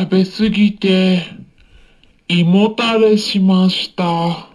[0.00, 1.22] 食べすぎて
[2.26, 4.48] 胃もたれしました。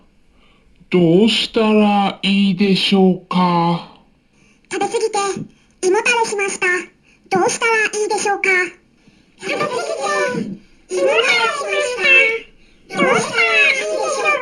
[0.90, 3.96] どうしたらいいでしょうか？
[4.72, 5.20] 食べ過ぎて
[5.88, 6.66] 胃もたれしました。
[7.30, 8.50] どうしたらいいでしょうか？
[9.40, 11.96] 食べ過ぎて胃もたれしまし
[12.90, 12.98] た。
[12.98, 14.34] どうしたらいいでしょ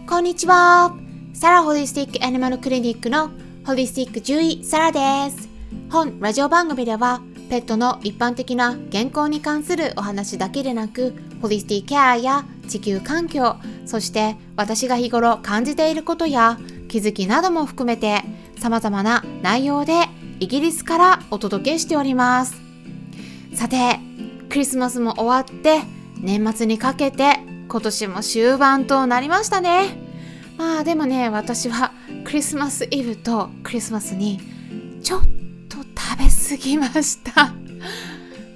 [0.00, 0.08] うか？
[0.08, 0.96] こんにちは。
[1.34, 3.30] サラホリスティックアニマルクリニックの
[3.66, 4.92] ホリスティック獣医サラ
[5.26, 5.47] です。
[5.90, 13.56] 本ラジオ番組ではペットの一般的な健康に関するお話だけでなく、ホリスティケアや地球環境、
[13.86, 18.22] そして私が日頃感じていることや気づきなども含めて
[18.58, 19.94] 様々な内容で
[20.40, 22.60] イギリスからお届けしております。
[23.54, 23.98] さて、
[24.50, 25.80] クリスマスも終わって
[26.20, 30.06] 年末にかけて今年も終盤となりましたね。
[30.58, 31.92] まあでもね、私は
[32.24, 34.38] クリスマスイブとクリスマスに
[35.02, 35.37] ちょっと
[36.48, 37.52] 過ぎました。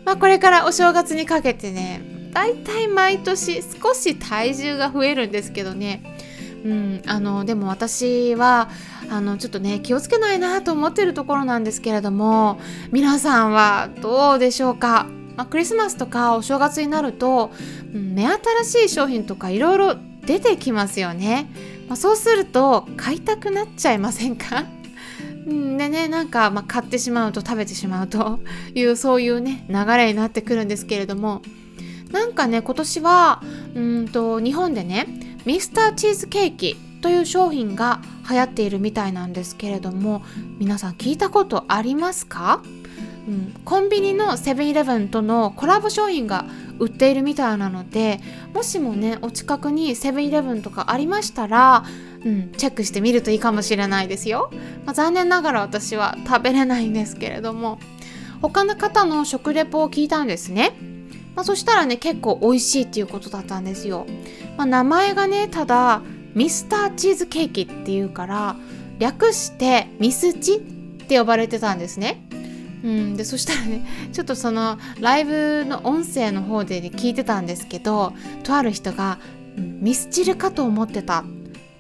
[0.05, 6.03] まあこれからお正月にかけてね、だいたい毎年少し体重が増えるんですけどね。
[6.65, 8.69] うん、あのでも私は
[9.11, 12.61] あのちょっとね気をつけないなと思ってるところなんですけれども
[12.93, 17.51] 皆さんはどうでしょうか、まあ、クリスマスとかお正月になると、
[17.93, 21.49] うん目新しい商品とかいろいろ出てきますよね、
[21.89, 24.65] まあ、そうすると買いたくなっちゃいませんか？
[25.47, 25.77] うん。
[25.77, 28.41] でねなんか、まあ、買ってしまうと食べてしまうと
[28.75, 31.43] いうそういうね流れになってくるんですけれども
[32.11, 33.43] なんかね今年は
[33.75, 35.07] うんと日本でね
[35.45, 40.23] ミスターチーズケーキという商品が流行っているみたいなんですけれども
[40.59, 42.63] 皆さん聞いたことありますか、
[43.27, 46.45] うん、コンビニのセブンイレブンとのコラボ商品が
[46.79, 48.21] 売っているみたいなので
[48.53, 51.85] もしもねお近くにセブンイレブンとかありましたら、
[52.25, 54.51] うん、チェックしてみるといいかもしれないですよ、
[54.85, 57.79] まあ、残念ながら私は食べれないんですけれども
[58.41, 60.77] 他の方の食レポを聞いたんですね
[61.35, 64.07] まあ、そしたらね結構美味しいっていうことだったんですよ。
[64.57, 66.03] まあ、名前がねただ
[66.35, 68.57] ミスターチーズケーキっていうから
[68.99, 70.61] 略してミスチっ
[71.07, 72.27] て呼ばれてたんですね。
[72.85, 78.13] うん、でそしたらねちょっとそのライブの音声の方で、ね、聞いてたんですけど
[78.43, 79.19] とある人が
[79.57, 81.25] 「ミスチルかと思ってた」っ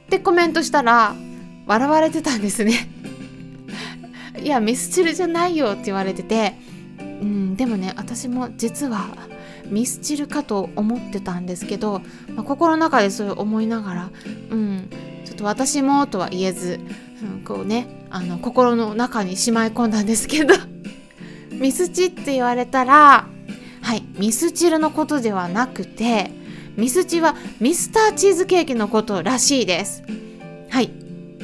[0.08, 1.14] てコメントしたら
[1.66, 2.88] 笑われてたんですね。
[4.42, 6.54] いやミスチルじゃないよって言われてて、
[6.98, 9.08] うん、でもね私も実は
[9.66, 12.02] ミスチルかと思ってたんですけど、
[12.34, 14.10] まあ、心の中でそう思いながら、
[14.50, 14.88] うん、
[15.24, 16.80] ちょっと私もとは言えず、
[17.22, 20.71] うん、こうねあの心の中にしまい込んだんですけど。
[21.60, 23.26] ミスチって言われたら
[23.82, 26.30] はいミスチルのことではなくて
[26.76, 30.02] ミスチはミスターチーズケーキのことらしいです。
[30.70, 30.88] はいっ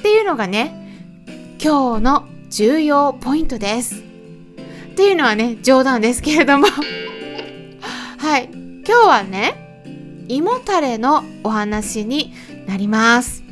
[0.00, 1.26] ていうのがね
[1.62, 3.96] 今日の重要ポイントです。
[3.96, 6.66] っていうのはね冗談ですけれども
[8.18, 12.32] はい今日はね胃もたれのお話に
[12.66, 13.44] なります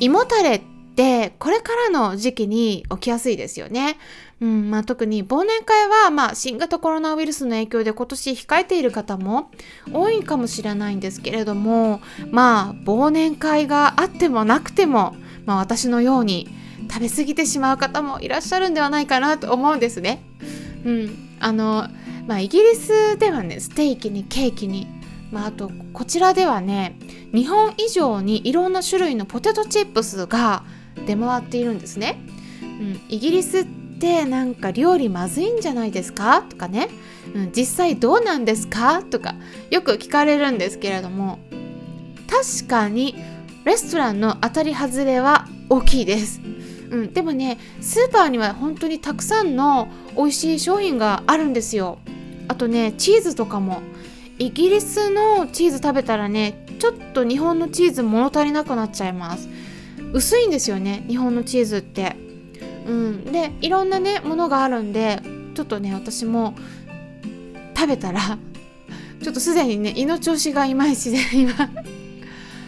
[0.00, 0.60] 胃もたれっ
[0.96, 3.98] てこれからの時期に起きやすいですよね
[4.38, 9.50] うんまあ、特に忘年会は、まあ、新型コロナウイルスの影響で今年控えている方も
[9.90, 16.48] 多いかもしれないんですけれどもまあ忘年会があってもなくても、まあ、私のように
[16.90, 20.22] 食べ過ぎてしまう方もいらっしゃるんではないかなと思うんですね。
[20.84, 21.88] うん、あの
[22.26, 24.86] まあ、イギリスではねステーキにケーキに、
[25.30, 26.98] まあ、あとこちらではね
[27.32, 30.64] 日本以上にいろんな種類のポテトチップスが
[31.06, 32.20] 出回っているんですね。
[32.62, 36.42] うん、イギリスってなんか料理まずいんじゃないですか？
[36.42, 36.88] とかね、
[37.34, 39.02] うん、実際どうなんですか？
[39.02, 39.34] とか
[39.70, 41.38] よく聞かれるんですけれども。
[42.28, 43.14] 確かに
[43.64, 46.40] レストランの当たり外れは大きいです。
[46.90, 51.98] うん、でもねスーパーには本当にたくさんの美味しい商品があるんですよ。
[52.48, 53.80] あとねチーズとかも。
[54.38, 59.48] イギリスのチーズ食べたらねちょっと日本のチーズ物足りなくなっちゃいます。
[60.12, 62.16] 薄いんですよね日本のチーズって。
[62.86, 63.24] うん。
[63.32, 65.20] でいろんなねものがあるんで
[65.54, 66.54] ちょっとね私も
[67.74, 68.38] 食べたら
[69.22, 71.52] ちょっとすでにね胃の調子がいまいちで 今。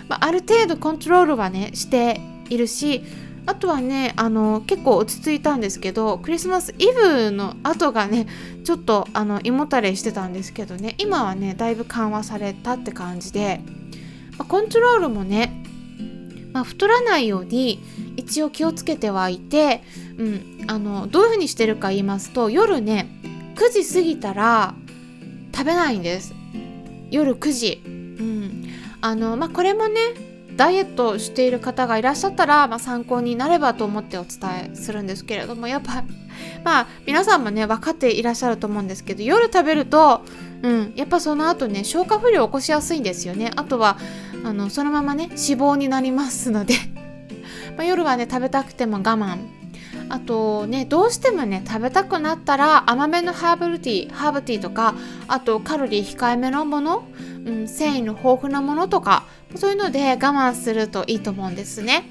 [0.09, 3.05] まあ、ある程度コントロールはねしているし
[3.49, 8.27] あとはねあの結構落ち着いたんですけどクリスマスイブの後がね
[8.65, 13.63] ちょっとあの胃もたれしてたんですけどね今はねだいぶ緩和されたって感じで、
[14.37, 15.65] まあ、コントロールもね、
[16.53, 17.83] まあ、太らないように
[18.19, 19.83] 一応気をつけてはいて、
[20.19, 23.07] うん、あのどういうふうにしてるか言いますと夜ね
[23.55, 24.75] 9時過ぎたら
[25.55, 26.35] 食べないんです。
[27.11, 28.65] 夜9時、うん。
[29.01, 30.01] あのまあ、これもね
[30.57, 36.03] ダイエットしている方がいらっしゃったら、まあ、参考になればと思ってお伝えするんですけれどもやっぱ
[36.65, 40.23] まあ皆さんもね分かっていらっしゃると思うんですけど夜食べると、
[40.63, 43.53] うん、やっぱその後ね消化不良を起こしやすいんですよね。
[43.55, 43.99] あとは
[44.45, 46.75] あのそのままね脂肪になりますので。
[47.79, 49.39] ま夜はね食べたくても我慢。
[50.11, 54.95] あとねどうしてもね食べたくなったら甘めのハーブルティーハーブティーとか
[55.29, 57.05] あとカロリー控えめのもの、
[57.45, 62.05] うん、繊維の豊富なものとかそういうので我慢するといいと思うんですね。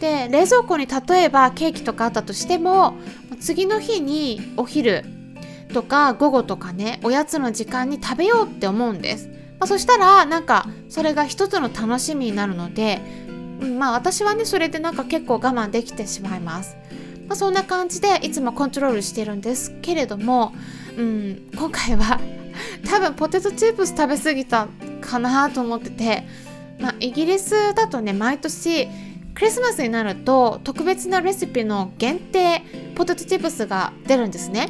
[0.00, 2.94] で冷蔵庫に例えばケーキとかあったとしても
[3.40, 5.04] 次の日にお昼
[5.72, 9.28] とか午後とかねおやつの時間に食べようって思うんです、
[9.58, 13.00] まあ、そしたらなんかそれが一つの楽しみになるので、
[13.60, 16.76] うん、まあ私はねそれでなんか結構我慢できてしまいます。
[17.28, 20.54] まあ、そんな感じでいつもコントロールしてるんですけれども、
[20.96, 22.18] うん、今回は
[22.86, 24.68] 多分ポテトチップス食べ過ぎた
[25.02, 26.24] かなと思ってて、
[26.78, 28.88] まあ、イギリスだとね毎年
[29.34, 32.62] クリスマスになると特別なレシピの限定
[32.94, 34.68] ポテトチップスが出るんですね、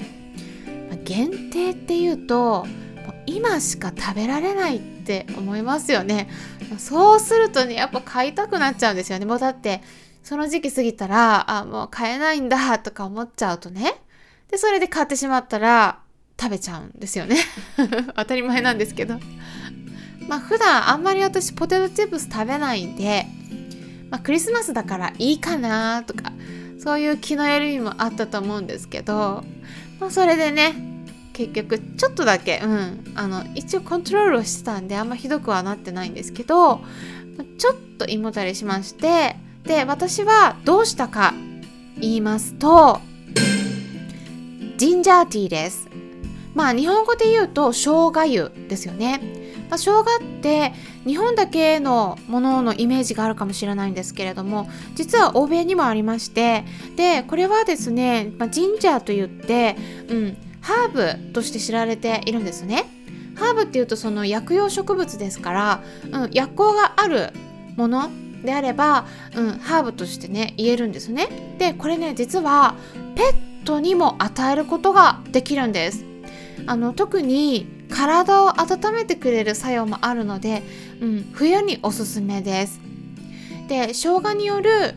[1.05, 2.67] 限定っていうと
[3.25, 6.29] 今しか食べられないって思いますよね
[6.79, 9.81] そうするとねやっぱ買いたくなっちゃうんですよねもうだって
[10.29, 13.95] その時期過ぎたら、あ、もう買えないんだとか思っちゃうとね。
[14.51, 16.01] で、それで買ってしまったら
[16.39, 17.37] 食べちゃうんですよね。
[18.15, 19.19] 当たり前なんですけど。
[20.29, 23.27] まあ普段あんまり私ポテトチップス食べないんで、
[24.11, 26.31] まあクリスマスだからいいかなとか、
[26.79, 29.45] そういう気の緩みもあったと思うんですけど、
[29.99, 30.75] まあそれでね、
[31.39, 36.81] 結局ちょっとだけ、うん、あの一応コントロールをしてたんであんまひどくはなってないんですけど
[37.59, 41.35] ちょっと胃もたれしましてで私はどうしたか
[41.97, 43.01] 言いますと
[44.79, 45.89] ジンジャーティーです。
[46.55, 49.21] まあ日本語で言うと生姜湯ですよね、
[49.71, 50.05] まあ、生姜っ
[50.41, 50.73] て
[51.07, 56.65] 日本だけのもののイメージがあるかもしれないんですけれども実は欧米にもありまして
[56.97, 59.77] でこれはですね、まあ、ジンジャーと言って、
[60.09, 60.37] うん、
[60.69, 62.85] ハーブとして知られているんですね。
[63.37, 65.83] ハーブっていうとその薬用植物ですから、
[66.13, 67.33] うん、薬効がある
[67.77, 68.11] もの
[68.45, 71.57] であれば、うん、ハーブとしてね言えるんですね。
[71.59, 72.75] でこれね実は
[73.15, 76.05] ペットにも与えることができるんです。
[76.67, 80.63] あの特に体を温めてくれる作用もあるので、
[81.01, 82.79] うん、冬におすすめです。
[83.69, 84.97] で生姜による、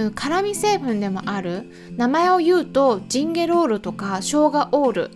[0.00, 1.70] うん、辛味成分でもある。
[1.96, 5.10] 名前を言うとジンゲロールとか生姜オール。
[5.10, 5.12] っ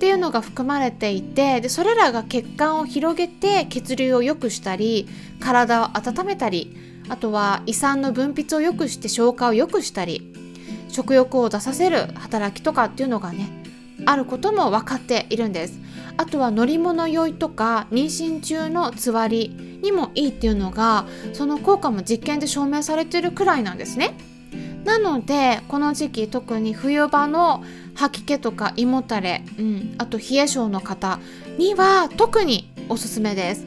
[0.00, 5.06] ていうのが含まれていてでそれらが血管を広げて血流を良くしたり
[5.40, 6.74] 体を温めたり
[7.10, 10.32] あとは胃酸の分泌を良くして消化を良くしたり
[10.88, 13.50] 食欲を出させる働きとかっていうのがね
[14.06, 15.78] あることも分かっているんです。
[16.16, 19.48] あとは乗り物酔いとか妊娠中のつわり
[19.82, 24.14] にもいいっていうのがその効果も実験で証明されてるくらいなんですね。
[24.84, 27.62] なのでこの時期特に冬場の
[27.94, 31.18] 吐き気とか胃もたれ、うん、あと冷え性の方
[31.58, 33.66] には特におすすめです。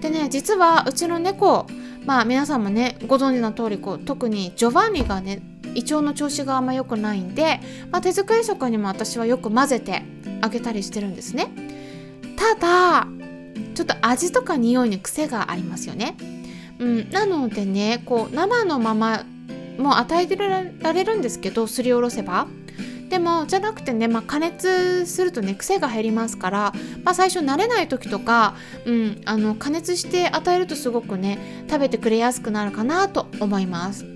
[0.00, 1.66] でね実はうちの猫
[2.04, 5.40] まあ皆さんもねご存知の通りこり特にジョバンニがね
[5.74, 7.60] 胃腸の調子があんま良くないんで、
[7.90, 10.02] まあ、手作り食にも私はよく混ぜて
[10.40, 11.50] あげたりしてるんですね。
[12.36, 13.06] ただ
[13.74, 16.16] ちょっと味とか匂いに癖がありますよね、
[16.78, 19.24] うん、なのでねこう生のまま
[19.78, 22.46] もう与えてられるんですけどすりおろせば。
[23.08, 26.72] でもじゃなくてね、まあ、加熱するとね癖が減りますから、
[27.04, 28.54] まあ、最初慣れない時とか、
[28.86, 34.06] うん、あの加熱して与えるとすごくね食べてくれやすくなるかなと思います。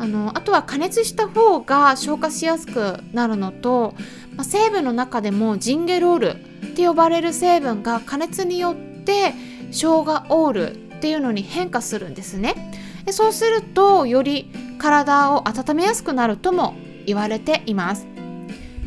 [0.00, 3.94] あのあとは加熱した方が消化しやすくなるのと、
[4.34, 6.28] まあ、成分の中でもジンゲロール
[6.68, 9.34] って呼ばれる成分が加熱によって
[9.70, 12.72] 生姜オールっていうのに変化するんですね。
[13.04, 18.06] でそうするとより体を温めやすくなるとも言われています。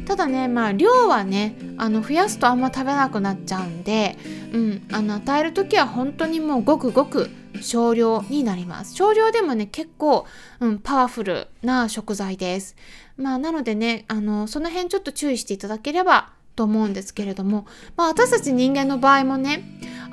[0.08, 4.18] ただねまあ量はねあの増やすとあんま食べなくなっちゃうんで、
[4.52, 7.30] うん、あの与える時は本当にもうごくごく
[7.62, 8.96] 少量になります。
[8.96, 10.26] 少量でもね結構、
[10.60, 12.76] うん、パワフルな食材です。
[13.18, 17.66] まあなのでねあのその辺ちょっと注意していただければと思うんですけれども、
[17.98, 19.64] まあ、私たち人間の場合もね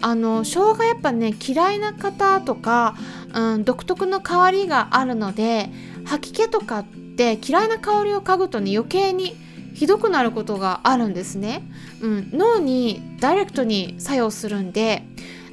[0.01, 2.97] あの生姜やっぱね嫌いな方とか、
[3.35, 5.71] うん、独特の香りがあるので
[6.07, 6.85] 吐き気とかっ
[7.17, 9.37] て嫌いな香りを嗅ぐとね余計に
[9.81, 11.63] ひどくなることがあるんですね、
[12.03, 15.05] うん、脳にダイレクトに作用するんで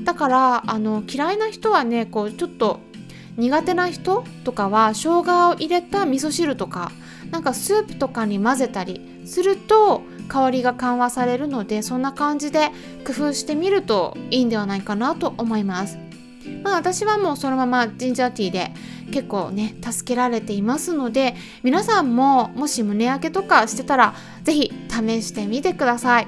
[0.04, 2.82] だからあの嫌いな人はねこうちょっと
[3.38, 6.92] 苦手な人とかは生姜を入れた味噌汁とか
[7.32, 12.72] なんかスープとかに混ぜたりすると香りが緩和されるのでそんな感じで
[13.06, 16.07] 工夫してみるといいんではないかなと思います。
[16.64, 18.72] まあ私はもうそのままジンジャーティーで
[19.12, 26.28] 結構ね助けられていますので皆さんももし胸焼けとかしてたら是非試してみてください。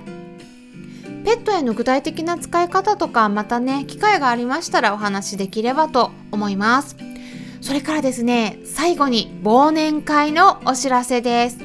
[1.25, 6.95] ペットへの具体的な使い方とかまたね機会がありましたらお話しできればと思います。
[7.61, 11.57] それからですね最後に忘年会のお知らせです。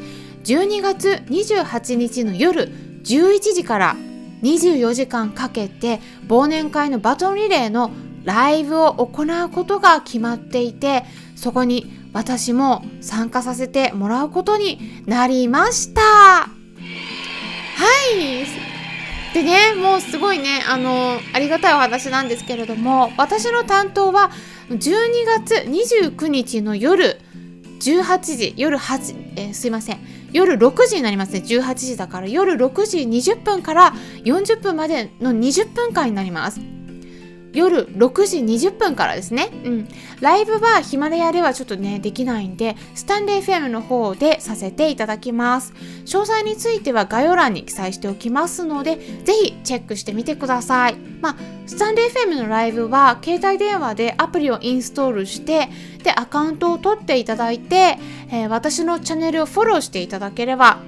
[0.45, 2.69] 12月28日の夜
[3.05, 3.97] 11時から
[4.43, 7.91] 24時間かけて忘年会のバトンリレーの
[8.25, 11.05] ライブを行うことが決まっていて
[11.37, 16.01] そこに私も参加させてもらうことになりました。
[16.01, 16.49] は
[18.13, 18.47] い。
[19.35, 24.31] でねもうすごいねあのありがたいお話なんですけれども私の担当は
[24.71, 24.79] 12
[25.27, 27.21] 月29日の夜
[27.81, 29.99] 18時夜8、えー、すいません。
[30.33, 31.41] 夜6時になりますね。
[31.41, 33.93] 18時だから夜6時20分から
[34.25, 36.74] 40分までの20分間になります。
[37.55, 39.49] 夜6時20分からですね。
[39.65, 39.89] うん。
[40.21, 45.73] ライブはヒマラヤではちょっとね、できないんで、スタンレー FM の方でさせていただきます。
[46.05, 50.97] 詳細については概要欄に記載しておきますので、ぜひチェックしてみてください。
[51.21, 55.69] まあ、スタンレー FM のライブは、携帯電話でアプリをインストールして、
[56.03, 57.99] で、アカウントを取っていただいて、
[58.31, 60.79] えー、私のチャンネルをフォローしていただければ、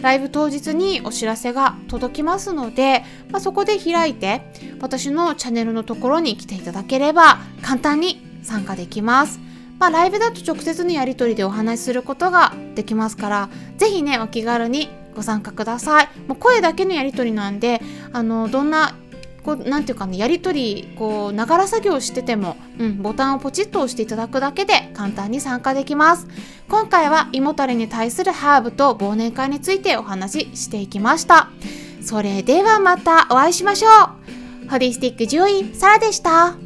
[0.00, 4.42] ライブ当日にお知らせが届きますので、まあ、そこで開いて
[4.80, 9.40] 私のチャンネルのところに来ていただければ簡単に参加できます。
[9.78, 16.08] まあ、ライブだと直接のやり取りでお話しすることができますから、ぜひね、お気軽にご参加ください。
[16.26, 18.94] もう声だけのやり取りなんで、あの、どんな
[19.46, 26.26] こうなんていうかねやり取りこうながら作業してても、うん、ボタンをポチッと押していただくだけで簡単に参加できます
[26.68, 31.48] 今回は胃もたれに対するハーブと忘年会についてお話ししていきました。
[32.02, 33.88] それではまたお会いしましょ
[34.66, 34.70] う。
[34.70, 36.65] ホリスティック獣医サラでした。